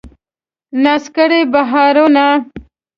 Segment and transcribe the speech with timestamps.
[0.83, 2.27] ناز کړي بهارونه